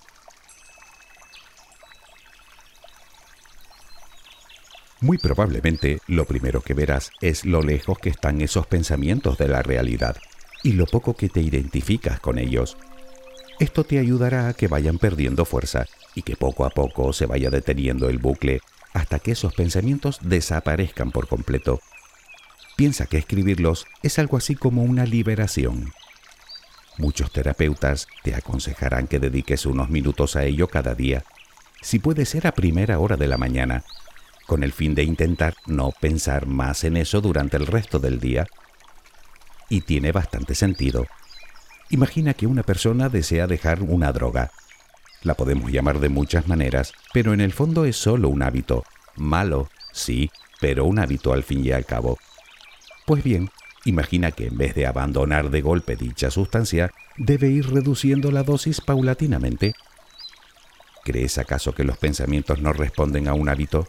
Muy 5.02 5.18
probablemente 5.18 6.02
lo 6.08 6.26
primero 6.26 6.62
que 6.62 6.74
verás 6.74 7.12
es 7.22 7.46
lo 7.46 7.62
lejos 7.62 7.98
que 8.00 8.10
están 8.10 8.42
esos 8.42 8.68
pensamientos 8.68 9.38
de 9.38 9.48
la 9.48 9.62
realidad 9.62 10.18
y 10.62 10.74
lo 10.74 10.86
poco 10.88 11.16
que 11.16 11.30
te 11.30 11.40
identificas 11.40 12.20
con 12.20 12.38
ellos. 12.38 12.78
Esto 13.60 13.86
te 13.86 14.00
ayudará 14.00 14.50
a 14.50 14.54
que 14.54 14.68
vayan 14.68 14.98
perdiendo 14.98 15.46
fuerza 15.46 15.86
y 16.16 16.24
que 16.24 16.36
poco 16.36 16.66
a 16.66 16.70
poco 16.70 17.14
se 17.14 17.26
vaya 17.26 17.50
deteniendo 17.50 18.10
el 18.10 18.18
bucle 18.18 18.62
hasta 18.94 19.20
que 19.20 19.32
esos 19.32 19.54
pensamientos 19.54 20.20
desaparezcan 20.22 21.12
por 21.12 21.28
completo. 21.30 21.80
Piensa 22.76 23.06
que 23.06 23.18
escribirlos 23.18 23.86
es 24.04 24.20
algo 24.20 24.36
así 24.36 24.56
como 24.56 24.84
una 24.84 25.06
liberación. 25.06 25.94
Muchos 26.98 27.32
terapeutas 27.32 28.08
te 28.24 28.36
aconsejarán 28.36 29.08
que 29.08 29.20
dediques 29.20 29.66
unos 29.66 29.90
minutos 29.90 30.36
a 30.36 30.44
ello 30.44 30.68
cada 30.68 30.96
día, 30.96 31.24
si 31.82 32.00
puede 32.00 32.26
ser 32.26 32.48
a 32.48 32.52
primera 32.52 33.00
hora 33.00 33.16
de 33.16 33.28
la 33.28 33.38
mañana, 33.38 33.86
con 34.50 34.64
el 34.64 34.74
fin 34.74 34.96
de 34.96 35.04
intentar 35.04 35.54
no 35.68 35.92
pensar 35.92 36.48
más 36.48 36.84
en 36.84 36.98
eso 36.98 37.22
durante 37.22 37.56
el 37.56 37.68
resto 37.68 38.00
del 38.00 38.20
día. 38.20 38.48
Y 39.70 39.82
tiene 39.82 40.12
bastante 40.12 40.56
sentido. 40.56 41.06
Imagina 41.92 42.34
que 42.34 42.48
una 42.48 42.64
persona 42.64 43.10
desea 43.10 43.46
dejar 43.46 43.84
una 43.84 44.12
droga. 44.12 44.50
La 45.22 45.36
podemos 45.36 45.72
llamar 45.72 46.00
de 46.00 46.10
muchas 46.10 46.48
maneras, 46.48 46.94
pero 47.14 47.32
en 47.32 47.42
el 47.42 47.54
fondo 47.54 47.86
es 47.86 47.96
solo 47.96 48.28
un 48.28 48.42
hábito. 48.42 48.84
Malo, 49.16 49.70
sí, 49.92 50.32
pero 50.60 50.86
un 50.86 50.98
hábito 50.98 51.32
al 51.32 51.44
fin 51.44 51.64
y 51.64 51.72
al 51.72 51.86
cabo. 51.86 52.18
Pues 53.06 53.24
bien, 53.24 53.52
imagina 53.86 54.32
que 54.32 54.48
en 54.48 54.58
vez 54.58 54.74
de 54.74 54.88
abandonar 54.88 55.52
de 55.52 55.62
golpe 55.62 55.96
dicha 55.96 56.32
sustancia, 56.32 56.90
debe 57.18 57.50
ir 57.50 57.70
reduciendo 57.72 58.32
la 58.32 58.42
dosis 58.42 58.82
paulatinamente. 58.82 59.76
¿Crees 61.06 61.38
acaso 61.38 61.76
que 61.76 61.84
los 61.84 62.00
pensamientos 62.00 62.62
no 62.62 62.74
responden 62.74 63.28
a 63.28 63.36
un 63.36 63.48
hábito? 63.48 63.88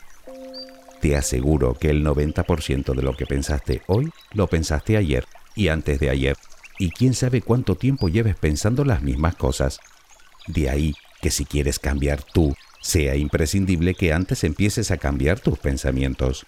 Te 1.01 1.17
aseguro 1.17 1.75
que 1.75 1.89
el 1.91 2.05
90% 2.05 2.95
de 2.95 3.03
lo 3.03 3.17
que 3.17 3.25
pensaste 3.25 3.83
hoy 3.87 4.11
lo 4.33 4.49
pensaste 4.49 4.99
ayer 4.99 5.25
y 5.55 5.69
antes 5.69 5.99
de 5.99 6.11
ayer, 6.11 6.37
y 6.79 6.91
quién 6.91 7.15
sabe 7.15 7.41
cuánto 7.41 7.75
tiempo 7.75 8.09
lleves 8.09 8.37
pensando 8.37 8.85
las 8.85 9.03
mismas 9.03 9.35
cosas. 9.35 9.81
De 10.47 10.69
ahí 10.69 10.95
que 11.23 11.31
si 11.31 11.45
quieres 11.45 11.79
cambiar 11.79 12.23
tú, 12.23 12.55
sea 12.81 13.17
imprescindible 13.17 13.95
que 13.95 14.13
antes 14.13 14.45
empieces 14.45 14.91
a 14.91 14.99
cambiar 14.99 15.41
tus 15.41 15.59
pensamientos. 15.59 16.47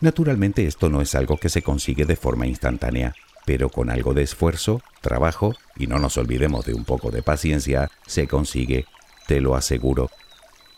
Naturalmente 0.00 0.66
esto 0.66 0.88
no 0.88 1.02
es 1.02 1.14
algo 1.14 1.36
que 1.36 1.48
se 1.48 1.62
consigue 1.62 2.06
de 2.06 2.16
forma 2.16 2.46
instantánea, 2.46 3.14
pero 3.44 3.70
con 3.70 3.90
algo 3.90 4.14
de 4.14 4.22
esfuerzo, 4.22 4.82
trabajo 5.00 5.54
y 5.76 5.86
no 5.86 5.98
nos 5.98 6.16
olvidemos 6.16 6.64
de 6.64 6.74
un 6.74 6.84
poco 6.84 7.10
de 7.10 7.22
paciencia, 7.22 7.90
se 8.06 8.26
consigue, 8.26 8.86
te 9.26 9.40
lo 9.40 9.56
aseguro 9.56 10.10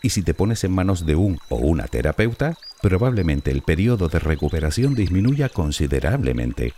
y 0.03 0.09
si 0.09 0.21
te 0.21 0.33
pones 0.33 0.63
en 0.65 0.73
manos 0.73 1.05
de 1.05 1.15
un 1.15 1.39
o 1.49 1.55
una 1.55 1.87
terapeuta, 1.87 2.57
probablemente 2.81 3.49
el 3.49 3.61
periodo 3.61 4.09
de 4.09 4.19
recuperación 4.19 4.93
disminuya 4.93 5.47
considerablemente. 5.47 6.73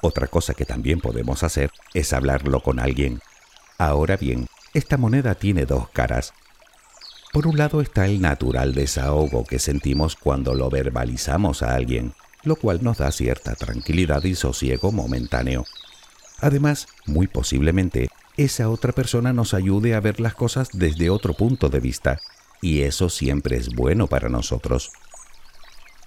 Otra 0.00 0.28
cosa 0.28 0.54
que 0.54 0.64
también 0.64 1.00
podemos 1.00 1.42
hacer 1.42 1.72
es 1.92 2.12
hablarlo 2.12 2.60
con 2.60 2.78
alguien. 2.78 3.20
Ahora 3.78 4.16
bien, 4.16 4.46
esta 4.72 4.96
moneda 4.96 5.34
tiene 5.34 5.66
dos 5.66 5.88
caras. 5.88 6.32
Por 7.32 7.48
un 7.48 7.58
lado 7.58 7.80
está 7.80 8.06
el 8.06 8.20
natural 8.20 8.74
desahogo 8.74 9.44
que 9.44 9.58
sentimos 9.58 10.14
cuando 10.14 10.54
lo 10.54 10.70
verbalizamos 10.70 11.64
a 11.64 11.74
alguien, 11.74 12.14
lo 12.44 12.54
cual 12.54 12.84
nos 12.84 12.98
da 12.98 13.10
cierta 13.10 13.56
tranquilidad 13.56 14.22
y 14.22 14.36
sosiego 14.36 14.92
momentáneo. 14.92 15.64
Además, 16.40 16.86
muy 17.06 17.26
posiblemente, 17.26 18.08
esa 18.36 18.68
otra 18.68 18.92
persona 18.92 19.32
nos 19.32 19.54
ayude 19.54 19.94
a 19.94 20.00
ver 20.00 20.20
las 20.20 20.34
cosas 20.34 20.68
desde 20.72 21.10
otro 21.10 21.34
punto 21.34 21.68
de 21.68 21.80
vista, 21.80 22.18
y 22.60 22.82
eso 22.82 23.08
siempre 23.08 23.56
es 23.56 23.68
bueno 23.70 24.06
para 24.06 24.28
nosotros. 24.28 24.90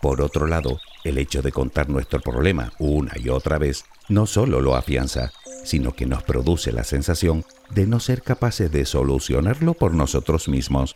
Por 0.02 0.22
otro 0.22 0.48
lado, 0.48 0.80
el 1.04 1.18
hecho 1.18 1.42
de 1.42 1.52
contar 1.52 1.90
nuestro 1.90 2.22
problema 2.22 2.72
una 2.80 3.14
y 3.18 3.30
otra 3.30 3.58
vez 3.58 3.86
no 4.08 4.26
solo 4.26 4.62
lo 4.62 4.76
afianza, 4.76 5.32
sino 5.64 5.94
que 5.94 6.06
nos 6.06 6.24
produce 6.24 6.72
la 6.72 6.84
sensación 6.84 7.44
de 7.70 7.86
no 7.86 8.00
ser 8.00 8.22
capaces 8.22 8.72
de 8.72 8.86
solucionarlo 8.86 9.74
por 9.74 9.94
nosotros 9.94 10.48
mismos, 10.48 10.96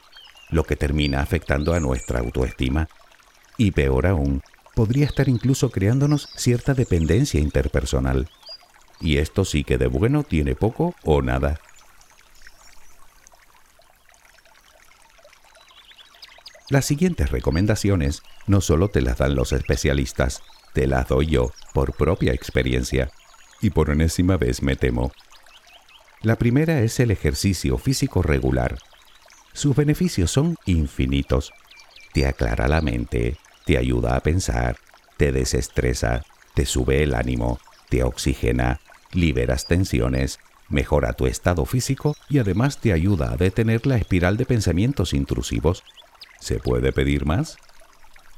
lo 0.50 0.64
que 0.64 0.76
termina 0.76 1.22
afectando 1.22 1.74
a 1.74 1.80
nuestra 1.80 2.20
autoestima. 2.20 2.88
Y 3.58 3.72
peor 3.72 4.08
aún, 4.08 4.42
podría 4.74 5.06
estar 5.06 5.30
incluso 5.30 5.70
creándonos 5.70 6.30
cierta 6.36 6.74
dependencia 6.74 7.40
interpersonal. 7.40 8.30
Y 9.00 9.18
esto 9.18 9.46
sí 9.46 9.64
que 9.64 9.78
de 9.78 9.88
bueno 9.88 10.24
tiene 10.24 10.56
poco 10.56 10.96
o 11.04 11.22
nada. 11.22 11.60
Las 16.70 16.86
siguientes 16.86 17.30
recomendaciones 17.30 18.24
no 18.48 18.62
solo 18.62 18.88
te 18.88 19.02
las 19.02 19.18
dan 19.18 19.36
los 19.36 19.52
especialistas, 19.52 20.42
te 20.74 20.88
las 20.88 21.08
doy 21.08 21.28
yo 21.28 21.52
por 21.74 21.94
propia 21.94 22.34
experiencia. 22.34 23.12
Y 23.62 23.70
por 23.70 23.90
enésima 23.90 24.38
vez 24.38 24.62
me 24.62 24.76
temo. 24.76 25.12
La 26.22 26.38
primera 26.38 26.82
es 26.82 27.00
el 27.00 27.12
ejercicio 27.12 27.78
físico 27.78 28.22
regular. 28.22 28.78
Sus 29.54 29.76
beneficios 29.76 30.32
son 30.32 30.56
infinitos. 30.66 31.52
Te 32.14 32.26
aclara 32.26 32.68
la 32.68 32.82
mente, 32.82 33.38
te 33.66 33.78
ayuda 33.78 34.16
a 34.16 34.22
pensar, 34.22 34.78
te 35.18 35.32
desestresa, 35.32 36.24
te 36.54 36.66
sube 36.66 37.04
el 37.04 37.14
ánimo, 37.14 37.60
te 37.94 38.02
oxigena, 38.02 38.80
liberas 39.12 39.68
tensiones, 39.68 40.40
mejora 40.68 41.14
tu 41.14 41.28
estado 41.28 41.64
físico 41.68 42.16
y 42.28 42.40
además 42.40 42.80
te 42.80 42.92
ayuda 42.92 43.32
a 43.32 43.38
detener 43.38 43.86
la 43.86 43.98
espiral 43.98 44.36
de 44.36 44.48
pensamientos 44.48 45.14
intrusivos. 45.14 45.84
¿Se 46.40 46.58
puede 46.58 46.92
pedir 46.92 47.28
más? 47.28 47.56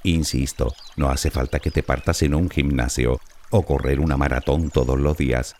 Insisto, 0.03 0.73
no 0.97 1.09
hace 1.09 1.31
falta 1.31 1.59
que 1.59 1.71
te 1.71 1.83
partas 1.83 2.21
en 2.23 2.35
un 2.35 2.49
gimnasio 2.49 3.21
o 3.49 3.61
correr 3.61 4.01
una 4.01 4.17
maratón 4.17 4.71
todos 4.71 4.99
los 4.99 5.15
días. 5.15 5.55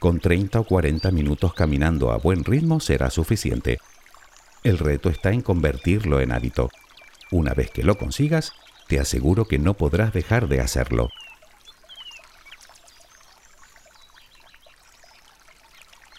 Con 0.00 0.20
30 0.20 0.60
o 0.60 0.64
40 0.64 1.10
minutos 1.10 1.52
caminando 1.52 2.12
a 2.12 2.16
buen 2.16 2.44
ritmo 2.44 2.80
será 2.80 3.10
suficiente. 3.10 3.78
El 4.62 4.78
reto 4.78 5.10
está 5.10 5.32
en 5.32 5.42
convertirlo 5.42 6.22
en 6.22 6.32
hábito. 6.32 6.70
Una 7.30 7.52
vez 7.52 7.70
que 7.70 7.82
lo 7.82 7.98
consigas, 7.98 8.52
te 8.88 9.00
aseguro 9.00 9.44
que 9.44 9.58
no 9.58 9.74
podrás 9.74 10.14
dejar 10.14 10.48
de 10.48 10.62
hacerlo. 10.62 11.10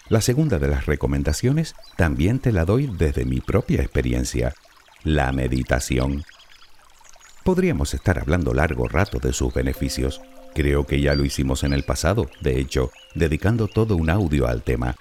La 0.08 0.20
segunda 0.20 0.60
de 0.60 0.68
las 0.68 0.86
recomendaciones 0.86 1.74
también 1.96 2.38
te 2.38 2.52
la 2.52 2.64
doy 2.64 2.86
desde 2.86 3.24
mi 3.24 3.40
propia 3.40 3.82
experiencia, 3.82 4.54
la 5.02 5.32
meditación. 5.32 6.22
Podríamos 7.42 7.92
estar 7.92 8.20
hablando 8.20 8.54
largo 8.54 8.86
rato 8.86 9.18
de 9.18 9.32
sus 9.32 9.52
beneficios. 9.52 10.20
Creo 10.54 10.86
que 10.86 11.00
ya 11.00 11.16
lo 11.16 11.24
hicimos 11.24 11.64
en 11.64 11.72
el 11.72 11.82
pasado, 11.82 12.30
de 12.40 12.60
hecho, 12.60 12.92
dedicando 13.16 13.66
todo 13.66 13.96
un 13.96 14.08
audio 14.08 14.46
al 14.46 14.62
tema. 14.62 14.94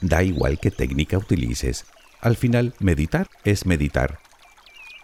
Da 0.00 0.22
igual 0.22 0.58
qué 0.58 0.70
técnica 0.70 1.18
utilices. 1.18 1.84
Al 2.22 2.36
final, 2.36 2.72
meditar 2.78 3.28
es 3.44 3.66
meditar. 3.66 4.20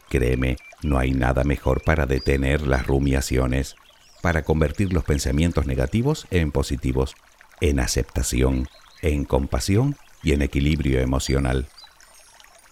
Créeme, 0.09 0.57
no 0.83 0.99
hay 0.99 1.13
nada 1.13 1.45
mejor 1.45 1.83
para 1.85 2.07
detener 2.07 2.63
las 2.67 2.87
rumiaciones, 2.87 3.77
para 4.23 4.45
convertir 4.45 4.95
los 4.95 5.05
pensamientos 5.05 5.67
negativos 5.67 6.27
en 6.31 6.53
positivos, 6.53 7.15
en 7.61 7.81
aceptación, 7.81 8.69
en 9.03 9.25
compasión 9.25 9.97
y 10.23 10.33
en 10.33 10.43
equilibrio 10.43 11.01
emocional. 11.01 11.69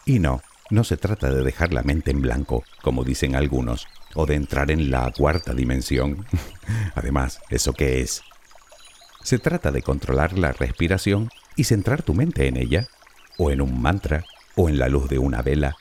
Y 0.04 0.18
no, 0.18 0.42
no 0.70 0.84
se 0.84 0.96
trata 0.96 1.32
de 1.32 1.42
dejar 1.42 1.72
la 1.72 1.82
mente 1.82 2.10
en 2.10 2.22
blanco, 2.22 2.64
como 2.82 3.04
dicen 3.04 3.36
algunos, 3.36 3.86
o 4.14 4.26
de 4.26 4.34
entrar 4.34 4.70
en 4.70 4.90
la 4.90 5.12
cuarta 5.12 5.54
dimensión. 5.54 6.26
Además, 6.94 7.40
¿eso 7.50 7.72
qué 7.72 8.00
es? 8.00 8.22
Se 9.22 9.38
trata 9.38 9.70
de 9.70 9.82
controlar 9.82 10.38
la 10.38 10.52
respiración 10.52 11.30
y 11.56 11.64
centrar 11.64 12.02
tu 12.02 12.14
mente 12.14 12.46
en 12.46 12.56
ella, 12.56 12.88
o 13.38 13.50
en 13.50 13.60
un 13.60 13.80
mantra, 13.80 14.24
o 14.54 14.68
en 14.68 14.78
la 14.78 14.88
luz 14.88 15.08
de 15.08 15.18
una 15.18 15.42
vela. 15.42 15.76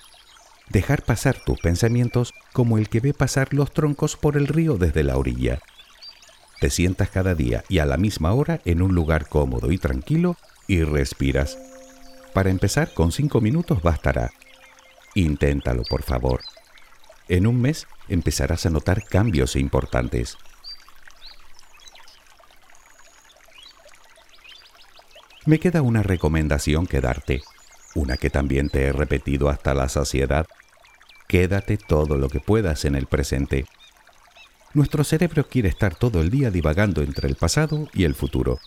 Dejar 0.70 1.04
pasar 1.04 1.38
tus 1.46 1.60
pensamientos 1.60 2.34
como 2.54 2.78
el 2.78 2.90
que 2.90 3.00
ve 3.00 3.14
pasar 3.14 3.54
los 3.54 3.72
troncos 3.72 4.18
por 4.18 4.36
el 4.36 4.48
río 4.48 4.78
desde 4.78 5.04
la 5.04 5.18
orilla. 5.18 5.60
Te 6.60 6.70
sientas 6.70 7.10
cada 7.10 7.36
día 7.36 7.64
y 7.70 7.80
a 7.80 7.86
la 7.86 7.98
misma 7.98 8.34
hora 8.34 8.62
en 8.66 8.82
un 8.82 8.96
lugar 8.96 9.28
cómodo 9.28 9.72
y 9.72 9.78
tranquilo 9.78 10.38
y 10.68 10.84
respiras. 10.84 11.58
Para 12.34 12.50
empezar, 12.50 12.94
con 12.94 13.12
cinco 13.12 13.42
minutos 13.42 13.82
bastará 13.82 14.32
Inténtalo, 15.16 15.84
por 15.84 16.04
favor. 16.04 16.42
En 17.30 17.48
un 17.48 17.62
mes 17.62 17.88
empezarás 18.10 18.66
a 18.66 18.70
notar 18.70 19.04
cambios 19.04 19.56
importantes. 19.56 20.38
Me 25.46 25.60
queda 25.60 25.82
una 25.82 26.04
recomendación 26.04 26.86
que 26.86 27.00
darte, 27.00 27.42
una 27.96 28.18
que 28.18 28.30
también 28.30 28.70
te 28.70 28.84
he 28.84 28.92
repetido 28.92 29.50
hasta 29.50 29.74
la 29.74 29.88
saciedad. 29.88 30.48
Quédate 31.28 31.78
todo 31.78 32.18
lo 32.18 32.28
que 32.28 32.42
puedas 32.42 32.84
en 32.84 32.96
el 32.96 33.08
presente. 33.08 33.66
Nuestro 34.76 35.06
cerebro 35.06 35.48
quiere 35.48 35.70
estar 35.70 35.96
todo 35.96 36.20
el 36.20 36.30
día 36.30 36.52
divagando 36.52 37.02
entre 37.02 37.30
el 37.30 37.36
pasado 37.36 37.88
y 37.94 38.04
el 38.04 38.14
futuro, 38.14 38.60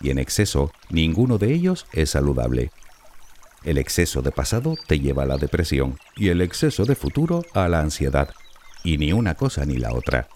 y 0.00 0.08
en 0.08 0.18
exceso 0.18 0.72
ninguno 0.88 1.36
de 1.36 1.52
ellos 1.52 1.84
es 1.92 2.08
saludable. 2.08 2.70
El 3.62 3.76
exceso 3.76 4.22
de 4.22 4.32
pasado 4.32 4.76
te 4.86 4.98
lleva 4.98 5.24
a 5.24 5.26
la 5.26 5.36
depresión 5.36 5.98
y 6.16 6.28
el 6.28 6.40
exceso 6.40 6.86
de 6.86 6.94
futuro 6.94 7.44
a 7.52 7.68
la 7.68 7.80
ansiedad, 7.80 8.30
y 8.82 8.96
ni 8.96 9.12
una 9.12 9.34
cosa 9.34 9.66
ni 9.66 9.76
la 9.76 9.92
otra. 9.92 10.26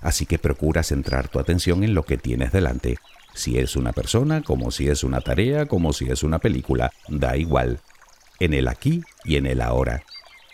Así 0.00 0.24
que 0.24 0.38
procura 0.38 0.82
centrar 0.84 1.28
tu 1.28 1.38
atención 1.38 1.84
en 1.84 1.92
lo 1.92 2.04
que 2.04 2.16
tienes 2.16 2.50
delante. 2.50 2.96
Si 3.34 3.58
es 3.58 3.76
una 3.76 3.92
persona, 3.92 4.40
como 4.40 4.70
si 4.70 4.88
es 4.88 5.04
una 5.04 5.20
tarea, 5.20 5.66
como 5.66 5.92
si 5.92 6.06
es 6.06 6.22
una 6.22 6.38
película, 6.38 6.90
da 7.08 7.36
igual. 7.36 7.80
En 8.38 8.54
el 8.54 8.68
aquí 8.68 9.02
y 9.22 9.36
en 9.36 9.44
el 9.44 9.60
ahora, 9.60 10.02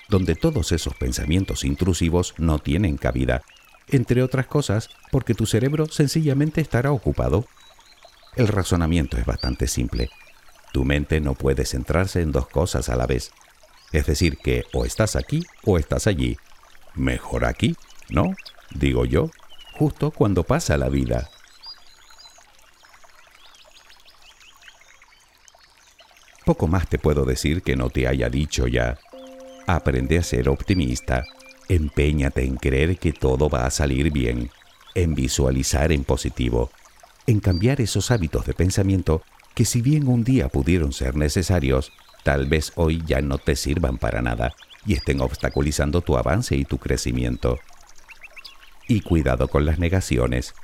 donde 0.09 0.35
todos 0.35 0.73
esos 0.73 0.95
pensamientos 0.95 1.63
intrusivos 1.63 2.35
no 2.37 2.59
tienen 2.59 2.97
cabida, 2.97 3.43
entre 3.89 4.23
otras 4.23 4.47
cosas 4.47 4.91
porque 5.11 5.35
tu 5.35 5.47
cerebro 5.47 5.87
sencillamente 5.87 6.61
estará 6.61 6.93
ocupado. 6.93 7.47
El 8.35 8.49
razonamiento 8.49 9.17
es 9.17 9.25
bastante 9.25 9.67
simple. 9.67 10.11
Tu 10.73 10.85
mente 10.85 11.21
no 11.21 11.35
puede 11.35 11.65
centrarse 11.65 12.21
en 12.21 12.33
dos 12.33 12.49
cosas 12.49 12.89
a 12.89 12.97
la 12.97 13.07
vez. 13.07 13.31
Es 13.93 14.07
decir, 14.07 14.39
que 14.39 14.65
o 14.73 14.85
estás 14.85 15.17
aquí 15.17 15.43
o 15.65 15.79
estás 15.79 16.07
allí. 16.07 16.37
Mejor 16.95 17.45
aquí, 17.45 17.77
¿no? 18.11 18.35
Digo 18.75 19.05
yo, 19.05 19.31
justo 19.73 20.11
cuando 20.11 20.43
pasa 20.43 20.77
la 20.77 20.89
vida. 20.89 21.31
Poco 26.45 26.69
más 26.69 26.89
te 26.89 26.99
puedo 26.99 27.25
decir 27.25 27.63
que 27.63 27.77
no 27.77 27.91
te 27.91 28.07
haya 28.07 28.29
dicho 28.29 28.67
ya. 28.67 28.99
Aprende 29.67 30.19
a 30.19 30.23
ser 30.23 30.49
optimista. 30.49 31.25
Empeñate 31.69 32.45
en 32.45 32.57
creer 32.57 32.99
que 32.99 33.13
todo 33.13 33.49
va 33.49 33.67
a 33.67 33.71
salir 33.71 34.13
bien. 34.13 34.51
En 34.95 35.15
visualizar 35.15 35.93
en 35.93 36.05
positivo. 36.05 36.71
En 37.27 37.41
cambiar 37.41 37.81
esos 37.81 38.11
hábitos 38.11 38.47
de 38.47 38.55
pensamiento 38.55 39.23
que 39.55 39.65
si 39.65 39.83
bien 39.83 40.07
un 40.07 40.23
día 40.23 40.49
pudieron 40.49 40.93
ser 40.93 41.17
necesarios, 41.17 41.93
tal 42.23 42.47
vez 42.47 42.73
hoy 42.77 43.03
ya 43.07 43.21
no 43.21 43.39
te 43.39 43.57
sirvan 43.57 43.99
para 43.99 44.23
nada 44.23 44.55
y 44.87 44.95
estén 44.95 45.21
obstaculizando 45.21 46.03
tu 46.03 46.17
avance 46.17 46.55
y 46.55 46.65
tu 46.65 46.79
crecimiento. 46.79 47.59
Y 48.87 49.01
cuidado 49.01 49.49
con 49.49 49.65
las 49.65 49.79
negaciones. 49.79 50.55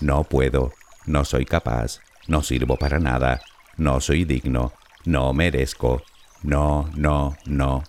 No 0.00 0.24
puedo, 0.24 0.72
no 1.06 1.24
soy 1.24 1.44
capaz, 1.44 2.00
no 2.28 2.42
sirvo 2.42 2.76
para 2.76 3.00
nada, 3.00 3.40
no 3.76 4.00
soy 4.00 4.24
digno, 4.24 4.72
no 5.04 5.32
merezco, 5.32 6.02
no, 6.42 6.88
no, 6.94 7.36
no. 7.46 7.82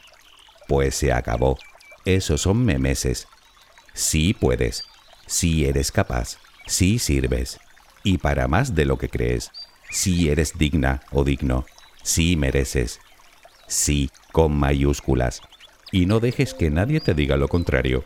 Pues 0.67 0.96
se 0.96 1.13
acabó. 1.13 1.58
Esos 2.08 2.43
son 2.43 2.63
memeses. 2.63 3.28
Sí 3.93 4.34
puedes, 4.34 4.86
sí 5.26 5.65
eres 5.65 5.91
capaz, 5.91 6.38
sí 6.65 7.00
sirves, 7.00 7.60
y 8.02 8.17
para 8.17 8.48
más 8.48 8.76
de 8.76 8.86
lo 8.86 8.98
que 8.98 9.10
crees 9.10 9.52
sí 9.89 10.30
eres 10.30 10.58
digna 10.58 11.02
o 11.12 11.26
digno, 11.26 11.65
sí 12.04 12.38
mereces, 12.38 13.02
sí 13.67 14.10
con 14.32 14.58
mayúsculas, 14.58 15.41
y 15.91 16.06
no 16.06 16.22
dejes 16.22 16.54
que 16.54 16.70
nadie 16.70 17.02
te 17.02 17.13
diga 17.13 17.36
lo 17.36 17.50
contrario. 17.50 18.06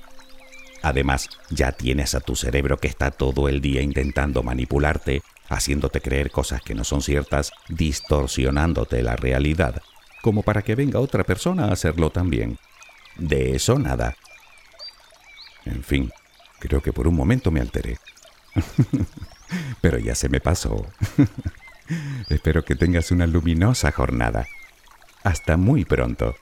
Además, 0.82 1.30
ya 1.52 1.72
tienes 1.72 2.16
a 2.16 2.22
tu 2.22 2.36
cerebro 2.36 2.78
que 2.78 2.88
está 2.88 3.12
todo 3.12 3.50
el 3.50 3.62
día 3.62 3.84
intentando 3.84 4.42
manipularte, 4.42 5.22
haciéndote 5.48 6.02
creer 6.02 6.32
cosas 6.32 6.64
que 6.64 6.74
no 6.74 6.86
son 6.86 7.04
ciertas, 7.04 7.52
distorsionándote 7.70 9.04
la 9.04 9.16
realidad, 9.16 9.80
como 10.24 10.42
para 10.42 10.64
que 10.64 10.74
venga 10.74 11.00
otra 11.00 11.24
persona 11.24 11.66
a 11.66 11.74
hacerlo 11.74 12.10
también. 12.10 12.58
De 13.18 13.56
eso 13.56 13.78
nada. 13.78 14.16
En 15.66 15.84
fin, 15.84 16.12
creo 16.60 16.82
que 16.82 16.94
por 16.94 17.08
un 17.08 17.16
momento 17.16 17.52
me 17.52 17.62
alteré. 17.62 17.98
Pero 19.82 19.98
ya 20.00 20.16
se 20.16 20.30
me 20.30 20.40
pasó. 20.40 20.86
Espero 22.30 22.64
que 22.64 22.76
tengas 22.76 23.12
una 23.12 23.28
luminosa 23.28 23.92
jornada. 23.92 24.48
Hasta 25.24 25.58
muy 25.58 25.86
pronto. 25.86 26.36